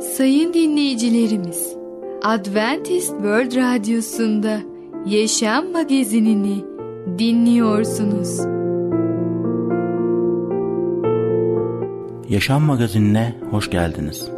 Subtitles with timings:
[0.00, 1.76] Sayın dinleyicilerimiz,
[2.22, 4.58] Adventist World Radyosu'nda
[5.06, 6.64] Yaşam Magazinini
[7.18, 8.38] dinliyorsunuz.
[12.28, 14.28] Yaşam Magazinine hoş geldiniz.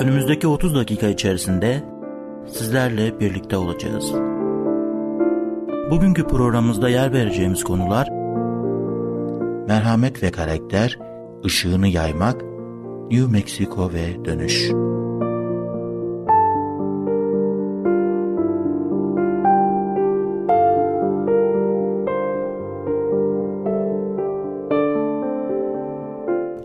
[0.00, 1.82] Önümüzdeki 30 dakika içerisinde
[2.46, 4.12] sizlerle birlikte olacağız.
[5.90, 8.08] Bugünkü programımızda yer vereceğimiz konular
[9.68, 10.98] merhamet ve karakter,
[11.44, 12.45] ışığını yaymak,
[13.10, 14.70] New Mexico ve dönüş.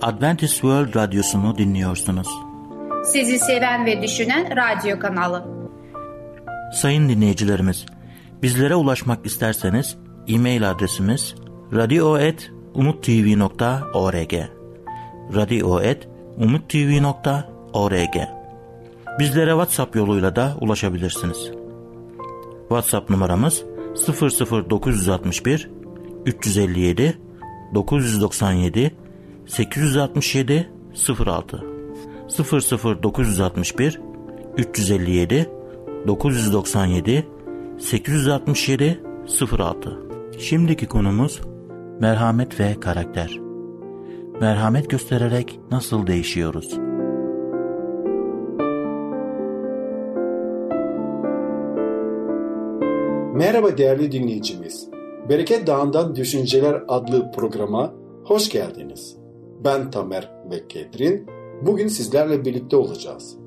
[0.02, 2.28] Adventist World Radyosu'nu dinliyorsunuz.
[3.06, 5.46] Sizi seven ve düşünen radyo kanalı.
[6.74, 7.86] Sayın dinleyicilerimiz,
[8.42, 9.98] bizlere ulaşmak isterseniz
[10.28, 11.36] e-mail adresimiz
[11.74, 14.34] radio.umutv.org
[15.36, 16.11] radio.umutv.org
[19.20, 21.52] Bizlere WhatsApp yoluyla da ulaşabilirsiniz.
[22.60, 23.64] WhatsApp numaramız
[24.08, 25.70] 00961
[26.26, 27.18] 357
[27.74, 28.92] 997
[29.48, 30.70] 867
[31.26, 31.64] 06
[33.04, 34.00] 00961
[34.58, 35.50] 357
[36.08, 37.26] 997
[37.80, 39.00] 867
[39.52, 40.00] 06
[40.40, 41.42] Şimdiki konumuz
[42.00, 43.41] merhamet ve karakter.
[44.42, 46.78] Merhamet göstererek nasıl değişiyoruz?
[53.36, 54.90] Merhaba değerli dinleyicimiz.
[55.30, 57.94] Bereket Dağı'ndan Düşünceler adlı programa
[58.26, 59.18] hoş geldiniz.
[59.64, 61.28] Ben Tamer ve Kedrin.
[61.62, 63.38] Bugün sizlerle birlikte olacağız.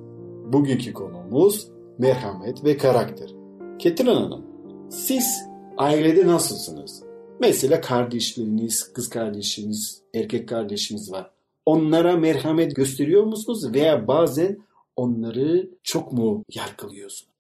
[0.53, 3.31] Bugünkü konumuz merhamet ve karakter.
[3.79, 4.45] Ketrin Hanım,
[4.91, 5.43] siz
[5.79, 7.04] ailede nasılsınız?
[7.41, 11.31] Mesela kardeşleriniz, kız kardeşiniz, erkek kardeşiniz var.
[11.67, 14.59] Onlara merhamet gösteriyor musunuz veya bazen
[14.97, 17.35] onları çok mu yargılıyorsunuz?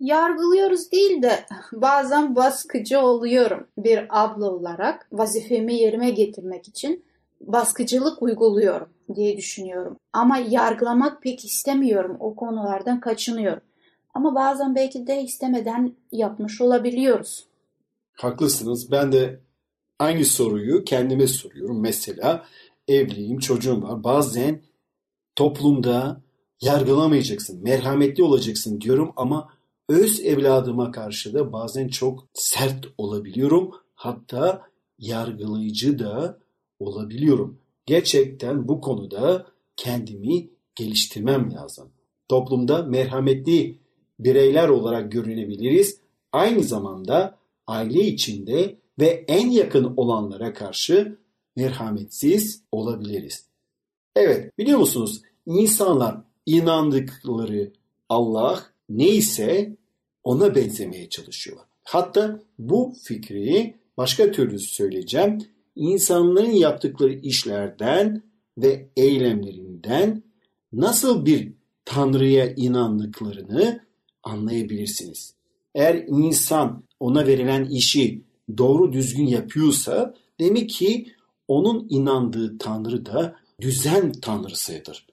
[0.00, 7.04] Yargılıyoruz değil de bazen baskıcı oluyorum bir abla olarak vazifemi yerime getirmek için
[7.40, 9.96] baskıcılık uyguluyorum diye düşünüyorum.
[10.12, 12.16] Ama yargılamak pek istemiyorum.
[12.20, 13.62] O konulardan kaçınıyorum.
[14.14, 17.46] Ama bazen belki de istemeden yapmış olabiliyoruz.
[18.16, 18.90] Haklısınız.
[18.90, 19.40] Ben de
[19.98, 21.80] aynı soruyu kendime soruyorum.
[21.80, 22.46] Mesela
[22.88, 24.04] evliyim, çocuğum var.
[24.04, 24.62] Bazen
[25.36, 26.20] toplumda
[26.60, 29.48] yargılamayacaksın, merhametli olacaksın diyorum ama
[29.88, 33.70] öz evladıma karşı da bazen çok sert olabiliyorum.
[33.94, 34.62] Hatta
[34.98, 36.38] yargılayıcı da
[36.78, 37.58] olabiliyorum.
[37.86, 39.46] Gerçekten bu konuda
[39.76, 41.90] kendimi geliştirmem lazım.
[42.28, 43.78] Toplumda merhametli
[44.18, 46.00] bireyler olarak görünebiliriz.
[46.32, 51.18] Aynı zamanda aile içinde ve en yakın olanlara karşı
[51.56, 53.46] merhametsiz olabiliriz.
[54.16, 57.72] Evet biliyor musunuz insanlar inandıkları
[58.08, 59.76] Allah neyse
[60.24, 61.66] ona benzemeye çalışıyorlar.
[61.84, 65.38] Hatta bu fikri başka türlü söyleyeceğim.
[65.76, 68.22] İnsanların yaptıkları işlerden
[68.58, 70.22] ve eylemlerinden
[70.72, 71.52] nasıl bir
[71.84, 73.80] Tanrı'ya inandıklarını
[74.22, 75.35] anlayabilirsiniz.
[75.76, 78.20] Eğer insan ona verilen işi
[78.58, 81.06] doğru düzgün yapıyorsa demek ki
[81.48, 85.06] onun inandığı Tanrı da düzen tanrısıdır.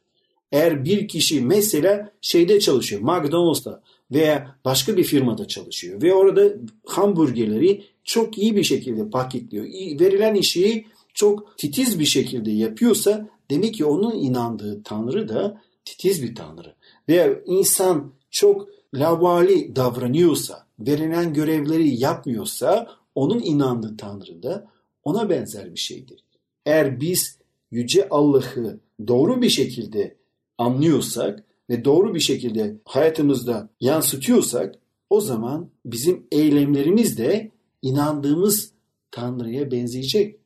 [0.51, 3.81] Eğer bir kişi mesela şeyde çalışıyor, McDonald's'ta
[4.11, 6.53] veya başka bir firmada çalışıyor ve orada
[6.85, 9.65] hamburgerleri çok iyi bir şekilde paketliyor.
[9.99, 16.35] Verilen işi çok titiz bir şekilde yapıyorsa demek ki onun inandığı Tanrı da titiz bir
[16.35, 16.75] Tanrı.
[17.09, 24.67] Veya insan çok lavali davranıyorsa, verilen görevleri yapmıyorsa onun inandığı Tanrı da
[25.03, 26.23] ona benzer bir şeydir.
[26.65, 27.37] Eğer biz
[27.71, 30.15] Yüce Allah'ı doğru bir şekilde
[30.57, 34.75] anlıyorsak ve doğru bir şekilde hayatımızda yansıtıyorsak
[35.09, 38.71] o zaman bizim eylemlerimiz de inandığımız
[39.11, 40.39] Tanrı'ya benzeyecek.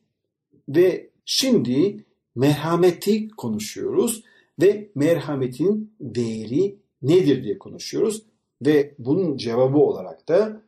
[0.68, 2.04] Ve şimdi
[2.34, 4.22] merhameti konuşuyoruz
[4.60, 8.22] ve merhametin değeri nedir diye konuşuyoruz.
[8.66, 10.62] Ve bunun cevabı olarak da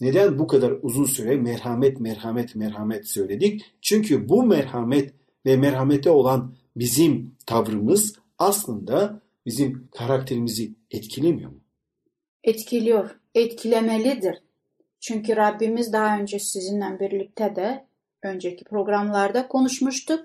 [0.00, 3.62] neden bu kadar uzun süre merhamet, merhamet, merhamet söyledik?
[3.82, 5.14] Çünkü bu merhamet
[5.46, 11.60] ve merhamete olan bizim tavrımız aslında bizim karakterimizi etkilemiyor mu?
[12.44, 14.42] Etkiliyor, etkilemelidir.
[15.00, 17.86] Çünkü Rabbimiz daha önce sizinle birlikte de
[18.22, 20.20] önceki programlarda konuşmuştuk.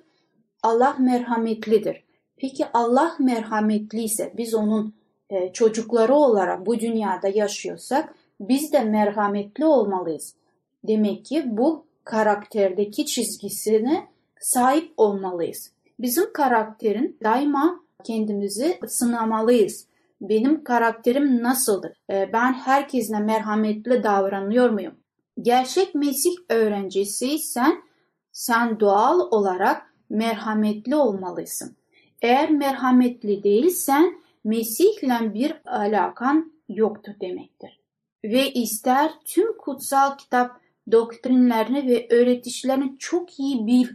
[0.64, 2.04] Allah merhametlidir.
[2.38, 4.99] Peki Allah merhametliyse biz onun
[5.30, 10.36] e, çocukları olarak bu dünyada yaşıyorsak biz de merhametli olmalıyız.
[10.84, 14.08] Demek ki bu karakterdeki çizgisine
[14.40, 15.72] sahip olmalıyız.
[16.00, 19.88] Bizim karakterin daima kendimizi sınamalıyız.
[20.22, 21.92] Benim karakterim nasıldır?
[22.10, 24.94] Ee, ben herkesle merhametli davranıyor muyum?
[25.42, 27.84] Gerçek Mesih öğrencisiysen
[28.32, 31.76] sen doğal olarak merhametli olmalısın.
[32.22, 37.80] Eğer merhametli değilsen Mesih'le bir alakan yoktur demektir.
[38.24, 43.88] Ve ister tüm kutsal kitap doktrinlerini ve öğretişlerini çok iyi bil.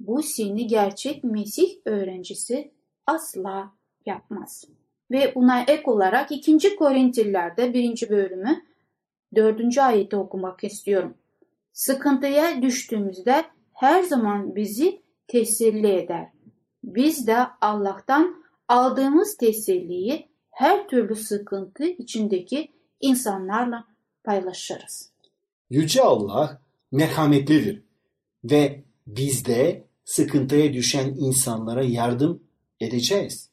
[0.00, 2.72] Bu seni gerçek Mesih öğrencisi
[3.06, 3.72] asla
[4.06, 4.64] yapmaz.
[5.10, 6.76] Ve buna ek olarak 2.
[6.76, 8.10] Korintiller'de 1.
[8.10, 8.62] bölümü
[9.34, 9.78] 4.
[9.78, 11.14] ayeti okumak istiyorum.
[11.72, 16.28] Sıkıntıya düştüğümüzde her zaman bizi teselli eder.
[16.84, 22.68] Biz de Allah'tan aldığımız teselliyi her türlü sıkıntı içindeki
[23.00, 23.84] insanlarla
[24.24, 25.10] paylaşırız.
[25.70, 26.62] Yüce Allah
[26.92, 27.82] merhametlidir
[28.44, 32.42] ve biz de sıkıntıya düşen insanlara yardım
[32.80, 33.50] edeceğiz.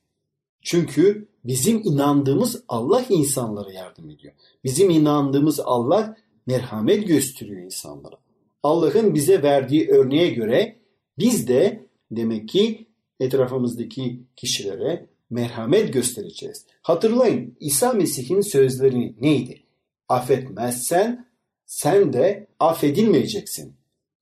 [0.62, 4.34] Çünkü bizim inandığımız Allah insanlara yardım ediyor.
[4.64, 8.16] Bizim inandığımız Allah merhamet gösteriyor insanlara.
[8.64, 10.76] Allah'ın bize verdiği örneğe göre
[11.18, 12.88] biz de demek ki
[13.20, 16.66] etrafımızdaki kişilere merhamet göstereceğiz.
[16.82, 19.64] Hatırlayın İsa Mesih'in sözleri neydi?
[20.10, 21.28] Affetmezsen
[21.66, 23.74] sen de affedilmeyeceksin.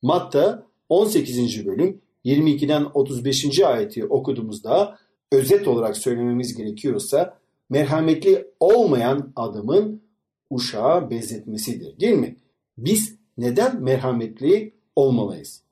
[0.01, 1.65] Matta 18.
[1.65, 3.59] bölüm 22'den 35.
[3.59, 4.97] ayeti okuduğumuzda
[5.31, 7.37] özet olarak söylememiz gerekiyorsa
[7.69, 10.01] merhametli olmayan adamın
[10.49, 12.35] uşağa benzetmesidir değil mi?
[12.77, 15.62] Biz neden merhametli olmalıyız?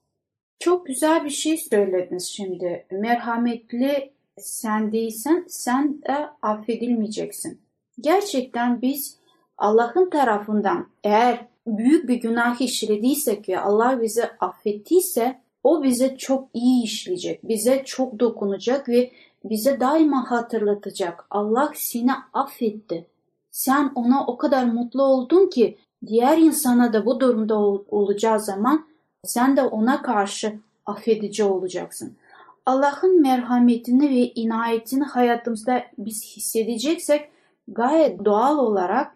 [0.61, 2.85] Çok güzel bir şey söylediniz şimdi.
[2.91, 7.61] Merhametli sen değilsen sen de affedilmeyeceksin.
[8.01, 9.17] Gerçekten biz
[9.57, 16.83] Allah'ın tarafından eğer büyük bir günah işlediysek ve Allah bizi affettiyse o bize çok iyi
[16.83, 19.11] işleyecek, bize çok dokunacak ve
[19.43, 21.25] bize daima hatırlatacak.
[21.29, 23.07] Allah seni affetti.
[23.51, 28.90] Sen ona o kadar mutlu oldun ki diğer insana da bu durumda ol- olacağı zaman
[29.23, 30.53] sen de ona karşı
[30.85, 32.13] affedici olacaksın.
[32.65, 37.29] Allah'ın merhametini ve inayetini hayatımızda biz hissedeceksek
[37.67, 39.15] gayet doğal olarak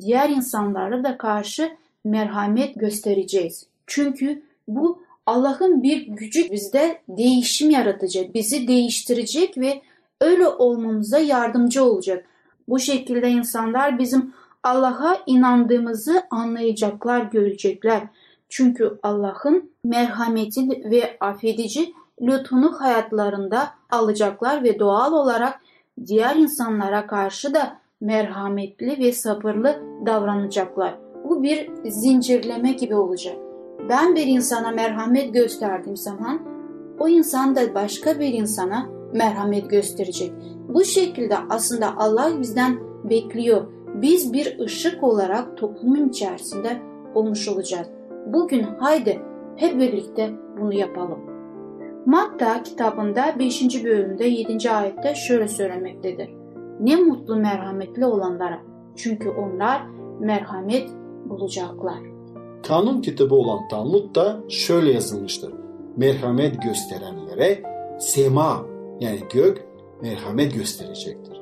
[0.00, 3.66] diğer insanlara da karşı merhamet göstereceğiz.
[3.86, 9.82] Çünkü bu Allah'ın bir gücü bizde değişim yaratacak, bizi değiştirecek ve
[10.20, 12.24] öyle olmamıza yardımcı olacak.
[12.68, 14.32] Bu şekilde insanlar bizim
[14.62, 18.02] Allah'a inandığımızı anlayacaklar, görecekler.
[18.50, 21.92] Çünkü Allah'ın merhameti ve affedici
[22.22, 25.60] lütfunu hayatlarında alacaklar ve doğal olarak
[26.06, 30.98] diğer insanlara karşı da merhametli ve sabırlı davranacaklar.
[31.24, 33.36] Bu bir zincirleme gibi olacak.
[33.88, 36.40] Ben bir insana merhamet gösterdiğim zaman
[36.98, 40.32] o insan da başka bir insana merhamet gösterecek.
[40.68, 42.78] Bu şekilde aslında Allah bizden
[43.10, 43.66] bekliyor.
[43.94, 46.80] Biz bir ışık olarak toplumun içerisinde
[47.14, 47.86] olmuş olacağız.
[48.26, 49.22] Bugün haydi
[49.56, 50.30] hep birlikte
[50.60, 51.18] bunu yapalım.
[52.06, 53.84] Matta kitabında 5.
[53.84, 54.70] bölümde 7.
[54.70, 56.30] ayette şöyle söylemektedir.
[56.80, 58.60] Ne mutlu merhametli olanlara
[58.96, 59.82] çünkü onlar
[60.20, 60.90] merhamet
[61.24, 61.98] bulacaklar.
[62.62, 65.54] Kanun kitabı olan Talmud da şöyle yazılmıştır.
[65.96, 67.62] Merhamet gösterenlere
[67.98, 68.66] sema
[69.00, 69.64] yani gök
[70.02, 71.40] merhamet gösterecektir.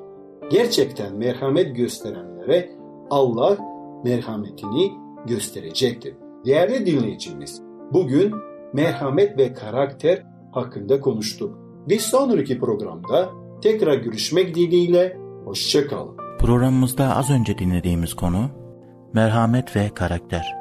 [0.51, 2.71] Gerçekten merhamet gösterenlere
[3.11, 3.57] Allah
[4.05, 4.93] merhametini
[5.27, 6.15] gösterecektir.
[6.47, 8.35] Değerli dinleyicimiz, bugün
[8.73, 11.59] merhamet ve karakter hakkında konuştuk.
[11.89, 13.31] Bir sonraki programda
[13.63, 16.17] tekrar görüşmek dileğiyle hoşçakalın.
[16.39, 18.51] Programımızda az önce dinlediğimiz konu
[19.13, 20.55] merhamet ve karakter.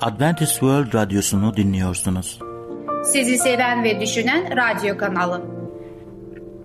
[0.00, 2.38] Adventist World Radyosu'nu dinliyorsunuz.
[3.04, 5.42] Sizi seven ve düşünen radyo kanalı.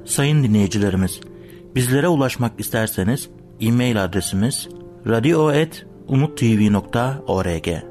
[0.06, 1.22] Sayın dinleyicilerimiz,
[1.76, 3.30] bizlere ulaşmak isterseniz
[3.62, 4.70] e-mail adresimiz
[5.08, 7.91] radio.umutv.org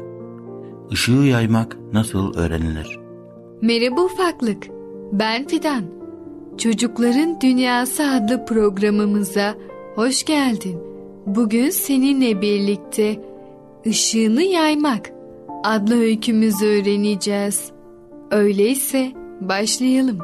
[0.91, 2.99] Işığı yaymak nasıl öğrenilir?
[3.61, 4.67] Merhaba ufaklık.
[5.11, 5.83] Ben Fidan.
[6.57, 9.55] Çocukların Dünyası adlı programımıza
[9.95, 10.79] hoş geldin.
[11.25, 13.21] Bugün seninle birlikte
[13.87, 15.09] ışığını yaymak
[15.63, 17.71] adlı öykümüzü öğreneceğiz.
[18.31, 20.19] Öyleyse başlayalım.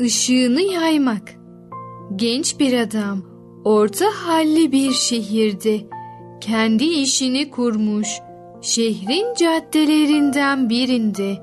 [0.00, 1.22] Işığını yaymak.
[2.16, 3.22] Genç bir adam
[3.64, 5.80] orta halli bir şehirde
[6.40, 8.08] kendi işini kurmuş.
[8.62, 11.36] Şehrin caddelerinden birinde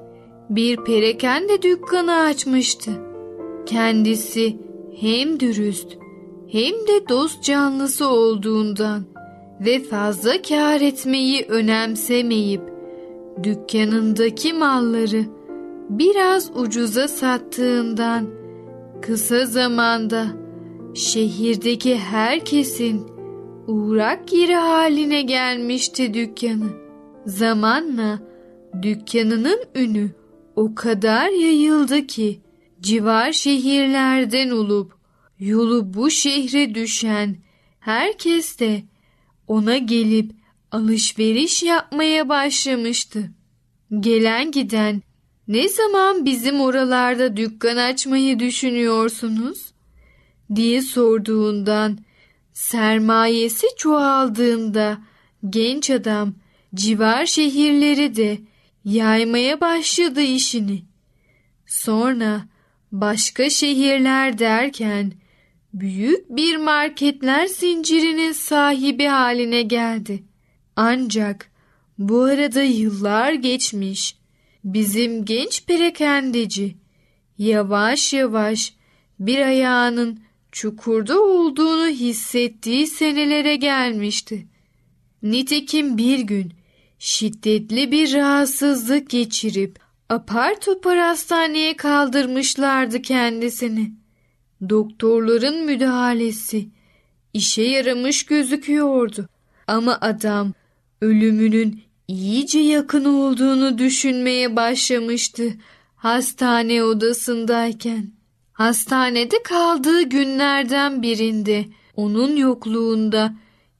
[0.49, 2.91] bir perakende dükkanı açmıştı.
[3.65, 4.57] Kendisi
[4.99, 5.97] hem dürüst
[6.47, 9.03] hem de dost canlısı olduğundan
[9.59, 12.61] ve fazla kar etmeyi önemsemeyip
[13.43, 15.25] dükkanındaki malları
[15.89, 18.25] biraz ucuza sattığından
[19.01, 20.27] kısa zamanda
[20.95, 23.16] şehirdeki herkesin
[23.67, 26.69] uğrak yeri haline gelmişti dükkanı.
[27.25, 28.19] Zamanla
[28.81, 30.11] dükkanının ünü
[30.55, 32.41] o kadar yayıldı ki
[32.81, 34.93] civar şehirlerden olup
[35.39, 37.35] yolu bu şehre düşen
[37.79, 38.83] herkes de
[39.47, 40.31] ona gelip
[40.71, 43.31] alışveriş yapmaya başlamıştı.
[43.99, 45.01] Gelen giden
[45.47, 49.73] ne zaman bizim oralarda dükkan açmayı düşünüyorsunuz?
[50.55, 51.97] diye sorduğundan
[52.57, 54.97] sermayesi çoğaldığında
[55.49, 56.35] genç adam
[56.75, 58.37] civar şehirleri de
[58.85, 60.83] yaymaya başladı işini.
[61.65, 62.45] Sonra
[62.91, 65.13] başka şehirler derken
[65.73, 70.23] büyük bir marketler zincirinin sahibi haline geldi.
[70.75, 71.51] Ancak
[71.97, 74.15] bu arada yıllar geçmiş.
[74.63, 76.77] Bizim genç perakendeci
[77.37, 78.73] yavaş yavaş
[79.19, 80.26] bir ayağının
[80.57, 84.47] çukurda olduğunu hissettiği senelere gelmişti.
[85.23, 86.53] Nitekim bir gün
[86.99, 93.91] şiddetli bir rahatsızlık geçirip apar topar hastaneye kaldırmışlardı kendisini.
[94.69, 96.69] Doktorların müdahalesi
[97.33, 99.29] işe yaramış gözüküyordu.
[99.67, 100.53] Ama adam
[101.01, 105.53] ölümünün iyice yakın olduğunu düşünmeye başlamıştı
[105.95, 108.16] hastane odasındayken.
[108.57, 113.35] Hastanede kaldığı günlerden birinde onun yokluğunda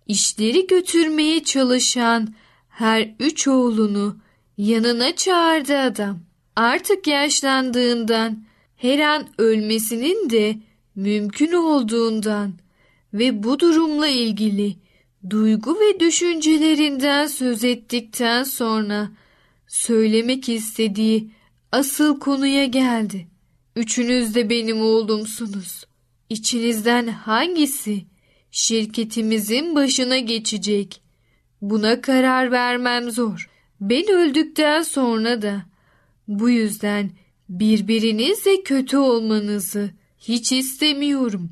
[0.07, 2.33] işleri götürmeye çalışan
[2.69, 4.17] her üç oğlunu
[4.57, 6.19] yanına çağırdı adam.
[6.55, 8.43] Artık yaşlandığından
[8.75, 10.57] her an ölmesinin de
[10.95, 12.53] mümkün olduğundan
[13.13, 14.75] ve bu durumla ilgili
[15.29, 19.09] duygu ve düşüncelerinden söz ettikten sonra
[19.67, 21.31] söylemek istediği
[21.71, 23.36] asıl konuya geldi.
[23.77, 25.83] Üçünüz de benim oğlumsunuz.
[26.29, 28.05] İçinizden hangisi
[28.51, 31.01] şirketimizin başına geçecek?
[31.61, 33.49] Buna karar vermem zor.
[33.81, 35.65] Ben öldükten sonra da
[36.27, 37.11] bu yüzden
[37.49, 41.49] birbirinizle kötü olmanızı hiç istemiyorum.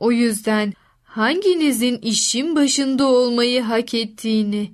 [0.00, 0.72] O yüzden
[1.04, 4.72] hanginizin işin başında olmayı hak ettiğini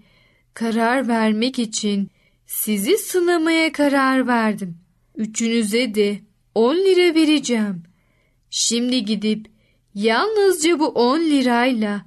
[0.54, 2.10] karar vermek için
[2.46, 4.78] sizi sınamaya karar verdim.
[5.16, 7.82] Üçünüze de on lira vereceğim.
[8.50, 9.46] Şimdi gidip
[9.94, 12.06] yalnızca bu on lirayla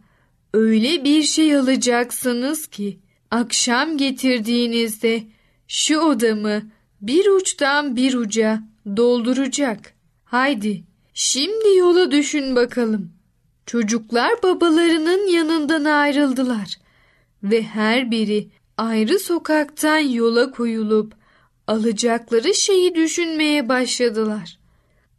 [0.54, 3.00] öyle bir şey alacaksınız ki
[3.32, 5.24] akşam getirdiğinizde
[5.68, 6.62] şu odamı
[7.02, 8.64] bir uçtan bir uca
[8.98, 9.94] dolduracak.
[10.26, 10.84] Haydi
[11.14, 13.12] şimdi yola düşün bakalım.
[13.66, 16.78] Çocuklar babalarının yanından ayrıldılar
[17.44, 18.48] ve her biri
[18.78, 21.14] ayrı sokaktan yola koyulup
[21.68, 24.58] alacakları şeyi düşünmeye başladılar.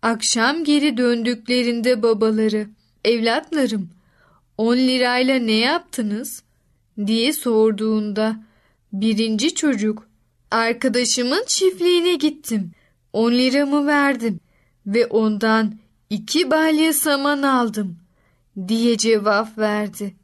[0.03, 2.69] Akşam geri döndüklerinde babaları,
[3.05, 3.91] evlatlarım,
[4.59, 6.43] on lirayla ne yaptınız?
[7.07, 8.45] diye sorduğunda
[8.93, 10.09] birinci çocuk,
[10.51, 12.71] arkadaşımın çiftliğine gittim,
[13.13, 14.41] on liramı verdim
[14.87, 15.79] ve ondan
[16.11, 17.97] iki balya saman aldım
[18.69, 20.15] diye cevap verdi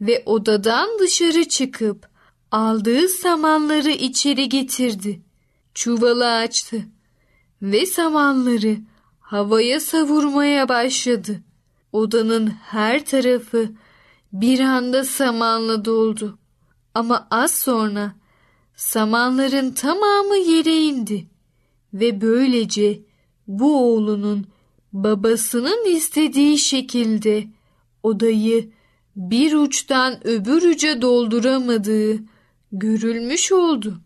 [0.00, 2.08] ve odadan dışarı çıkıp
[2.50, 5.20] aldığı samanları içeri getirdi.
[5.80, 6.82] Çuvalı açtı
[7.62, 8.76] ve samanları
[9.20, 11.40] havaya savurmaya başladı.
[11.92, 13.70] Odanın her tarafı
[14.32, 16.38] bir anda samanla doldu.
[16.94, 18.14] Ama az sonra
[18.76, 21.26] samanların tamamı yere indi
[21.94, 23.00] ve böylece
[23.46, 24.46] bu oğlunun
[24.92, 27.44] babasının istediği şekilde
[28.02, 28.70] odayı
[29.16, 32.18] bir uçtan öbür uca dolduramadığı
[32.72, 34.00] görülmüş oldu.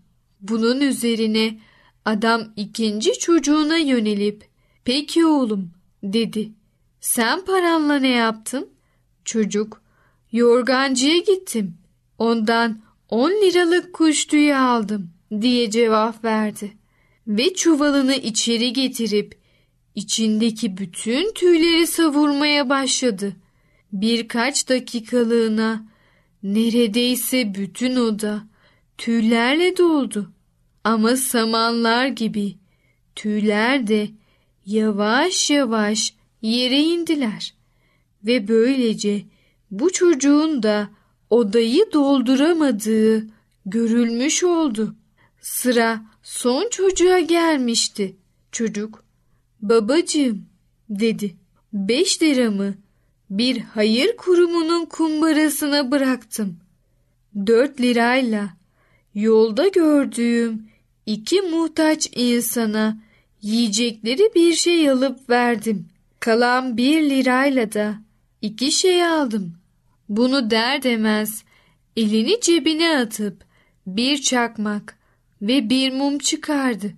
[0.48, 1.58] Bunun üzerine
[2.04, 4.48] adam ikinci çocuğuna yönelip
[4.84, 5.70] peki oğlum
[6.02, 6.52] dedi.
[7.00, 8.68] Sen paranla ne yaptın?
[9.24, 9.82] Çocuk
[10.32, 11.74] yorgancıya gittim.
[12.18, 15.10] Ondan on liralık kuş tüyü aldım
[15.40, 16.72] diye cevap verdi.
[17.26, 19.38] Ve çuvalını içeri getirip
[19.94, 23.36] içindeki bütün tüyleri savurmaya başladı.
[23.92, 25.84] Birkaç dakikalığına
[26.42, 28.44] neredeyse bütün oda
[28.98, 30.33] tüylerle doldu.
[30.84, 32.56] Ama samanlar gibi
[33.16, 34.08] tüyler de
[34.66, 37.54] yavaş yavaş yere indiler
[38.24, 39.22] ve böylece
[39.70, 40.88] bu çocuğun da
[41.30, 43.26] odayı dolduramadığı
[43.66, 44.94] görülmüş oldu.
[45.40, 48.16] Sıra son çocuğa gelmişti.
[48.52, 49.04] Çocuk,
[49.62, 50.46] babacığım
[50.90, 51.36] dedi.
[51.72, 52.74] Beş liramı
[53.30, 56.56] bir hayır kurumunun kumbarasına bıraktım.
[57.46, 58.50] Dört lirayla
[59.14, 60.73] yolda gördüğüm
[61.06, 62.98] iki muhtaç insana
[63.42, 65.88] yiyecekleri bir şey alıp verdim.
[66.20, 67.94] Kalan bir lirayla da
[68.42, 69.54] iki şey aldım.
[70.08, 71.44] Bunu der demez
[71.96, 73.44] elini cebine atıp
[73.86, 74.98] bir çakmak
[75.42, 76.92] ve bir mum çıkardı.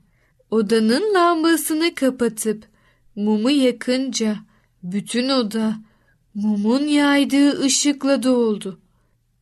[0.51, 2.65] Odanın lambasını kapatıp
[3.17, 4.37] mumu yakınca
[4.83, 5.77] bütün oda
[6.35, 8.81] mumun yaydığı ışıkla doldu.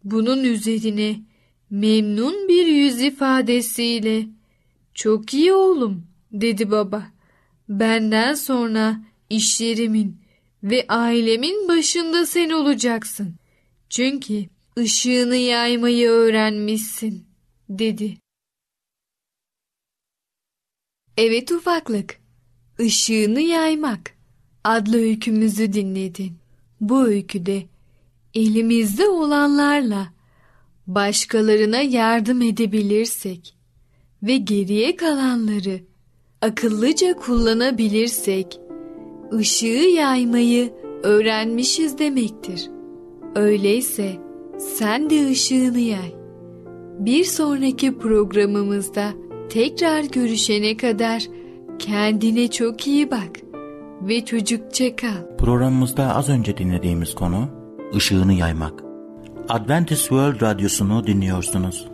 [0.05, 1.21] Bunun üzerine
[1.71, 4.27] memnun bir yüz ifadesiyle
[4.95, 7.07] çok iyi oğlum dedi baba.
[7.69, 10.21] Benden sonra işlerimin
[10.63, 13.35] ve ailemin başında sen olacaksın.
[13.91, 14.45] Çünkü
[14.79, 17.27] ışığını yaymayı öğrenmişsin
[17.69, 18.17] dedi.
[21.17, 22.21] Evet ufaklık,
[22.81, 24.15] ışığını yaymak
[24.65, 26.37] adlı öykümüzü dinledin.
[26.81, 27.63] Bu öyküde
[28.35, 30.13] elimizde olanlarla
[30.87, 33.55] başkalarına yardım edebilirsek
[34.27, 35.81] ve geriye kalanları
[36.43, 38.61] akıllıca kullanabilirsek
[39.33, 42.71] ışığı yaymayı öğrenmişiz demektir.
[43.35, 44.17] Öyleyse
[44.59, 46.15] sen de ışığını yay.
[46.99, 49.11] Bir sonraki programımızda
[49.49, 51.23] tekrar görüşene kadar
[51.79, 53.31] kendine çok iyi bak
[54.03, 55.37] ve çocukça kal.
[55.39, 57.49] Programımızda az önce dinlediğimiz konu
[57.97, 58.85] ışığını yaymak.
[59.49, 61.94] Adventist World Radyosu'nu dinliyorsunuz.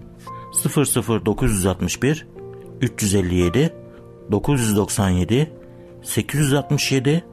[0.51, 2.27] 00961
[2.81, 3.73] 357
[4.31, 5.51] 997
[6.03, 7.23] 867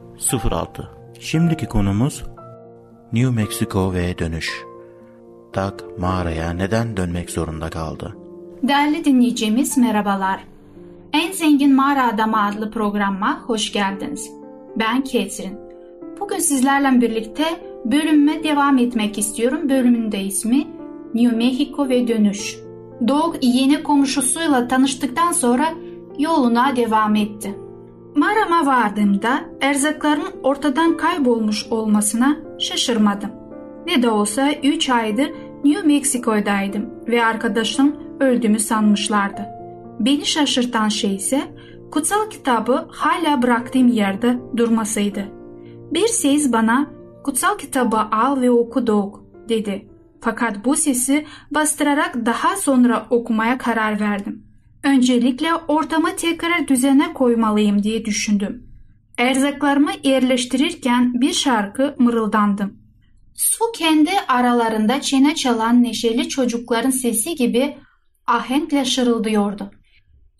[0.51, 2.23] 06 Şimdiki konumuz
[3.13, 4.63] New Mexico ve dönüş.
[5.55, 8.15] Doug mağaraya neden dönmek zorunda kaldı?
[8.63, 10.43] Değerli dinleyicimiz merhabalar.
[11.13, 14.29] En Zengin Mağara Adamı adlı programa hoş geldiniz.
[14.75, 15.59] Ben Ketrin.
[16.19, 17.43] Bugün sizlerle birlikte
[17.85, 19.69] bölümme devam etmek istiyorum.
[19.69, 20.67] Bölümün de ismi
[21.13, 22.68] New Mexico ve Dönüş.
[23.07, 25.73] Doug yeni komşusuyla tanıştıktan sonra
[26.17, 27.55] yoluna devam etti.
[28.15, 33.29] Mağarama vardığımda erzakların ortadan kaybolmuş olmasına şaşırmadım.
[33.85, 35.31] Ne de olsa 3 aydır
[35.63, 39.41] New Mexico'daydım ve arkadaşım öldüğümü sanmışlardı.
[39.99, 41.41] Beni şaşırtan şey ise
[41.91, 45.25] kutsal kitabı hala bıraktığım yerde durmasıydı.
[45.91, 46.87] Bir ses bana
[47.23, 49.15] kutsal kitabı al ve oku Doug
[49.49, 49.88] dedi.
[50.21, 54.43] Fakat bu sesi bastırarak daha sonra okumaya karar verdim.
[54.83, 58.67] Öncelikle ortamı tekrar düzene koymalıyım diye düşündüm.
[59.17, 62.79] Erzaklarımı yerleştirirken bir şarkı mırıldandım.
[63.35, 67.77] Su kendi aralarında çene çalan neşeli çocukların sesi gibi
[68.27, 69.71] ahenkle şırıldıyordu.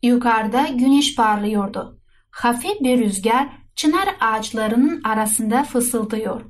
[0.03, 1.99] Yukarıda güneş parlıyordu.
[2.31, 6.41] Hafif bir rüzgar çınar ağaçlarının arasında fısıldıyor.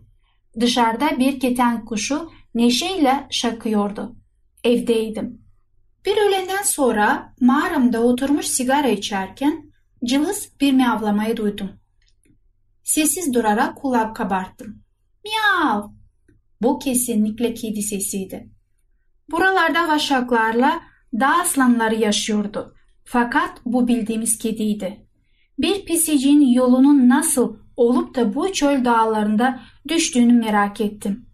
[0.59, 4.15] Dışarıda bir keten kuşu neşeyle şakıyordu.
[4.63, 5.41] Evdeydim.
[6.05, 9.71] Bir öğleden sonra mağaramda oturmuş sigara içerken
[10.05, 11.69] cılız bir miyavlamayı duydum.
[12.83, 14.83] Sessiz durarak kulak kabarttım.
[15.23, 15.89] Miyav!
[16.62, 18.49] Bu kesinlikle kedi sesiydi.
[19.31, 20.81] Buralarda vaşaklarla
[21.13, 22.75] dağ aslanları yaşıyordu.
[23.05, 25.07] Fakat bu bildiğimiz kediydi.
[25.59, 31.28] Bir pisicin yolunun nasıl olup da bu çöl dağlarında düştüğünü merak ettim.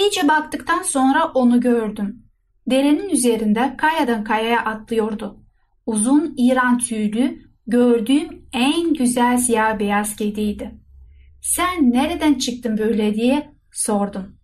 [0.00, 2.22] İyice baktıktan sonra onu gördüm.
[2.70, 5.40] Derenin üzerinde kayadan kayaya atlıyordu.
[5.86, 10.74] Uzun İran tüylü, gördüğüm en güzel siyah beyaz kediydi.
[11.42, 14.36] Sen nereden çıktın böyle diye sordum.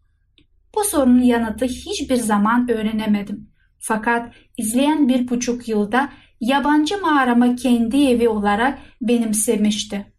[0.75, 3.51] Bu sorunun yanıtı hiçbir zaman öğrenemedim.
[3.79, 10.13] Fakat izleyen bir buçuk yılda yabancı mağarama kendi evi olarak benimsemişti.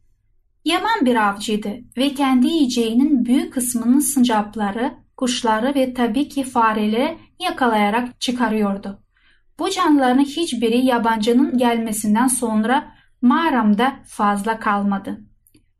[0.66, 8.22] Yaman bir avcıydı ve kendi yiyeceğinin büyük kısmının sıncapları, kuşları ve tabii ki fareleri yakalayarak
[8.22, 9.00] çıkarıyordu.
[9.60, 15.20] Bu canlıların hiçbiri yabancının gelmesinden sonra mağaramda fazla kalmadı.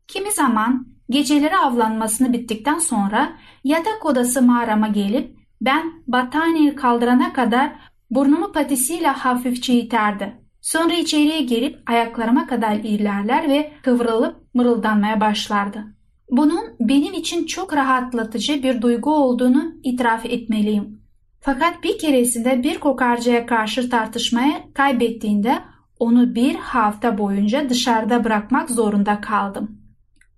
[0.08, 3.32] Kimi zaman Geceleri avlanmasını bittikten sonra
[3.64, 7.72] yatak odası mağarama gelip ben battaniyeyi kaldırana kadar
[8.10, 10.40] burnumu patisiyle hafifçe iterdi.
[10.60, 15.84] Sonra içeriye girip ayaklarıma kadar ilerler ve kıvrılıp mırıldanmaya başlardı.
[16.30, 21.00] Bunun benim için çok rahatlatıcı bir duygu olduğunu itiraf etmeliyim.
[21.40, 25.58] Fakat bir keresinde bir kokarcaya karşı tartışmaya kaybettiğinde
[25.98, 29.80] onu bir hafta boyunca dışarıda bırakmak zorunda kaldım.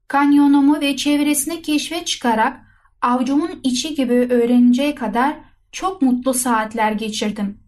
[0.09, 2.61] Kanyonumu ve çevresini keşfe çıkarak
[3.03, 5.37] avcumun içi gibi öğreninceye kadar
[5.72, 7.61] çok mutlu saatler geçirdim.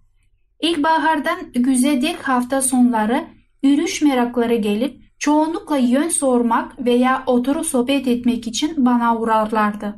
[0.61, 3.25] İlkbahardan güze hafta sonları
[3.63, 9.95] yürüyüş merakları gelip çoğunlukla yön sormak veya oturup sohbet etmek için bana uğrarlardı.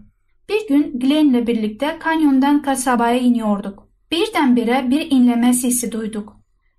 [0.48, 3.88] Bir gün Glenn'le birlikte kanyondan kasabaya iniyorduk.
[4.11, 6.37] Birdenbire bir inleme sesi duyduk.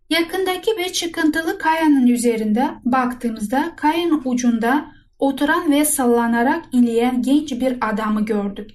[0.10, 4.86] Yakındaki bir çıkıntılı kayanın üzerinde baktığımızda kayanın ucunda
[5.20, 8.70] oturan ve sallanarak inleyen genç bir adamı gördük.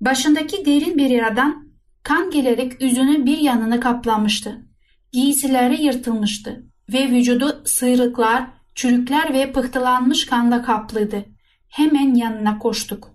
[0.00, 1.68] Başındaki derin bir yaradan
[2.02, 4.66] kan gelerek yüzünün bir yanını kaplamıştı.
[5.12, 11.24] Giysileri yırtılmıştı ve vücudu sıyrıklar, çürükler ve pıhtılanmış kanla kaplıydı.
[11.68, 13.10] Hemen yanına koştuk.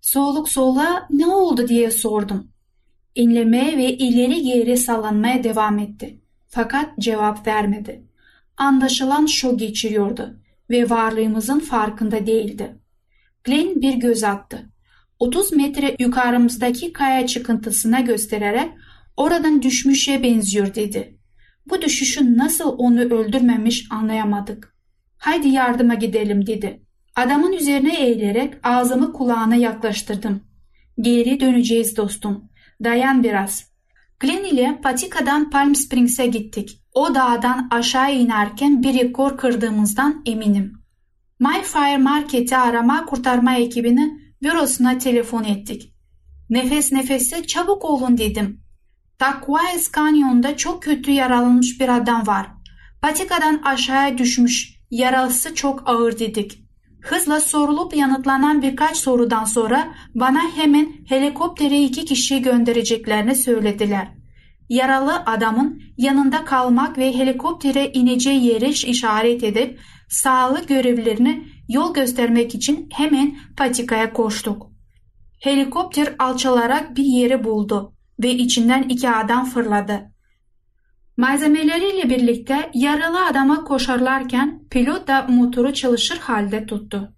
[0.00, 2.52] Soluk sola ne oldu diye sordum.
[3.14, 6.20] İnlemeye ve ileri geri sallanmaya devam etti.
[6.48, 8.04] Fakat cevap vermedi.
[8.56, 12.76] Anlaşılan şok geçiriyordu ve varlığımızın farkında değildi.
[13.44, 14.70] Glenn bir göz attı.
[15.18, 18.70] 30 metre yukarımızdaki kaya çıkıntısına göstererek
[19.16, 21.18] oradan düşmüşe benziyor dedi.
[21.66, 24.74] Bu düşüşün nasıl onu öldürmemiş anlayamadık.
[25.20, 26.82] Haydi yardıma gidelim dedi.
[27.16, 30.42] Adamın üzerine eğilerek ağzımı kulağına yaklaştırdım.
[31.00, 32.44] Geri döneceğiz dostum.
[32.84, 33.70] Dayan biraz.
[34.20, 36.82] Glenn ile patikadan Palm Springs'e gittik.
[36.94, 40.72] O dağdan aşağı inerken bir rekor kırdığımızdan eminim.
[41.40, 45.94] MyFire Market'i arama kurtarma ekibini bürosuna telefon ettik.
[46.50, 48.60] Nefes nefese çabuk olun dedim.
[49.18, 52.46] Takvaiz Kanyon'da çok kötü yaralanmış bir adam var.
[53.02, 54.79] Patikadan aşağıya düşmüş.
[54.90, 56.64] Yaralısı çok ağır dedik.
[57.02, 64.08] Hızla sorulup yanıtlanan birkaç sorudan sonra bana hemen helikoptere iki kişi göndereceklerini söylediler.
[64.68, 72.88] Yaralı adamın yanında kalmak ve helikoptere ineceği yeri işaret edip sağlık görevlilerine yol göstermek için
[72.92, 74.66] hemen patikaya koştuk.
[75.40, 80.09] Helikopter alçalarak bir yeri buldu ve içinden iki adam fırladı.
[81.20, 87.12] Malzemeleriyle birlikte yaralı adama koşarlarken pilot da motoru çalışır halde tuttu.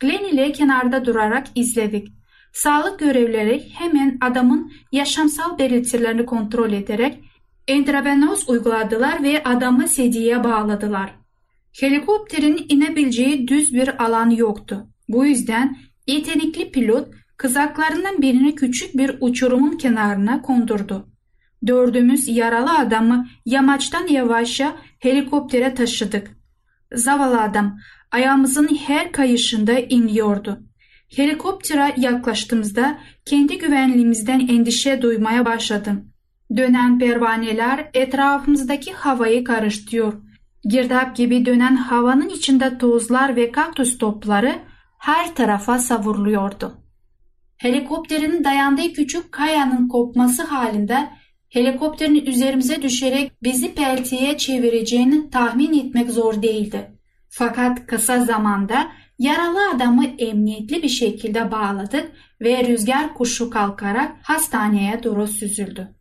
[0.00, 2.08] Glenn ile kenarda durarak izledik.
[2.52, 7.18] Sağlık görevlileri hemen adamın yaşamsal belirtilerini kontrol ederek
[7.68, 11.14] entravenöz uyguladılar ve adamı sediye bağladılar.
[11.80, 14.86] Helikopterin inebileceği düz bir alan yoktu.
[15.08, 21.09] Bu yüzden yetenekli pilot kızaklarından birini küçük bir uçurumun kenarına kondurdu.
[21.66, 26.36] Dördümüz yaralı adamı yamaçtan yavaşça helikoptere taşıdık.
[26.94, 27.78] Zavallı adam
[28.10, 30.60] ayağımızın her kayışında inliyordu.
[31.16, 36.12] Helikoptere yaklaştığımızda kendi güvenliğimizden endişe duymaya başladım.
[36.56, 40.12] Dönen pervaneler etrafımızdaki havayı karıştırıyor.
[40.64, 44.54] Girdap gibi dönen havanın içinde tozlar ve kaktüs topları
[44.98, 46.74] her tarafa savruluyordu.
[47.56, 51.10] Helikopterin dayandığı küçük kayanın kopması halinde
[51.50, 56.90] helikopterin üzerimize düşerek bizi peltiye çevireceğini tahmin etmek zor değildi.
[57.28, 65.26] Fakat kısa zamanda yaralı adamı emniyetli bir şekilde bağladık ve rüzgar kuşu kalkarak hastaneye doğru
[65.26, 65.94] süzüldü.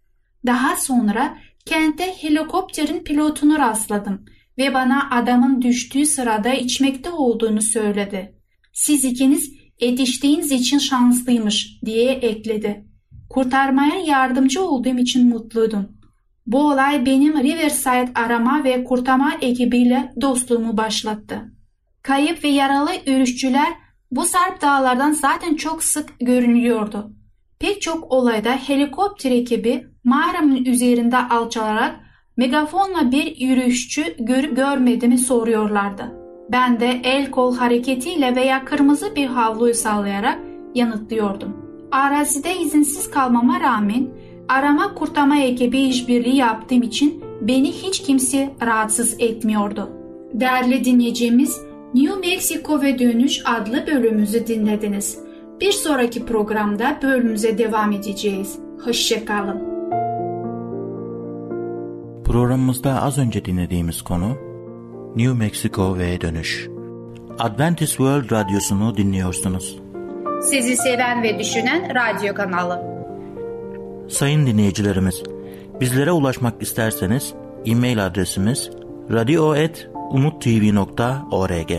[0.45, 4.25] Daha sonra kente helikopterin pilotunu rastladım
[4.57, 8.35] ve bana adamın düştüğü sırada içmekte olduğunu söyledi.
[8.73, 12.88] Siz ikiniz yetiştiğiniz için şanslıymış diye ekledi.
[13.29, 15.87] Kurtarmaya yardımcı olduğum için mutluydum.
[16.47, 21.53] Bu olay benim Riverside arama ve kurtarma ekibiyle dostluğumu başlattı.
[22.01, 23.73] Kayıp ve yaralı yürüyüşçüler
[24.11, 27.11] bu sarp dağlardan zaten çok sık görünüyordu.
[27.59, 31.95] Pek çok olayda helikopter ekibi mağaramın üzerinde alçalarak
[32.37, 36.03] megafonla bir yürüyüşçü görüp görmediğimi soruyorlardı.
[36.51, 40.39] Ben de el kol hareketiyle veya kırmızı bir havluyu sallayarak
[40.75, 41.58] yanıtlıyordum.
[41.91, 44.07] Arazide izinsiz kalmama rağmen
[44.49, 49.89] arama kurtarma ekibi işbirliği yaptığım için beni hiç kimse rahatsız etmiyordu.
[50.33, 51.57] Değerli dinleyicimiz,
[51.93, 55.19] New Mexico ve Dönüş adlı bölümümüzü dinlediniz.
[55.61, 58.59] Bir sonraki programda bölümümüze devam edeceğiz.
[58.85, 59.69] Hoşçakalın.
[62.23, 64.37] Programımızda az önce dinlediğimiz konu
[65.15, 66.69] New Mexico ve Dönüş.
[67.39, 69.79] Adventist World Radyosu'nu dinliyorsunuz.
[70.41, 72.81] Sizi seven ve düşünen radyo kanalı.
[74.09, 75.23] Sayın dinleyicilerimiz,
[75.81, 77.33] bizlere ulaşmak isterseniz
[77.65, 78.69] e-mail adresimiz
[79.11, 81.71] radio.umutv.org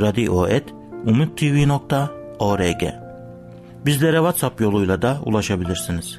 [0.00, 2.82] radio.umutv.org
[3.86, 6.18] Bizlere WhatsApp yoluyla da ulaşabilirsiniz.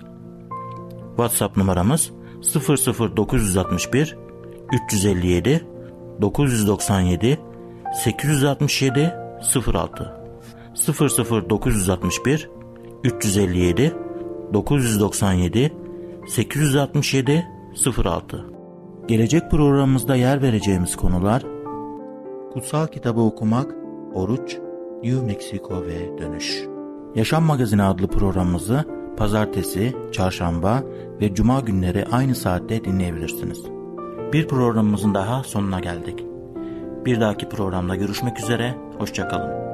[1.07, 2.11] WhatsApp numaramız
[2.55, 4.17] 00961
[4.87, 5.65] 357
[6.21, 7.39] 997
[8.03, 9.13] 867
[9.73, 10.18] 06
[10.87, 12.49] 00961
[13.03, 13.95] 357
[14.53, 15.73] 997
[16.27, 17.47] 867
[18.05, 18.45] 06
[19.07, 21.43] Gelecek programımızda yer vereceğimiz konular
[22.53, 23.75] Kutsal Kitabı okumak,
[24.13, 24.57] oruç,
[25.03, 26.63] New Mexico ve dönüş.
[27.15, 28.85] Yaşam Magazini adlı programımızı
[29.17, 30.83] pazartesi, çarşamba
[31.21, 33.63] ve cuma günleri aynı saatte dinleyebilirsiniz.
[34.33, 36.25] Bir programımızın daha sonuna geldik.
[37.05, 39.68] Bir dahaki programda görüşmek üzere, hoşçakalın.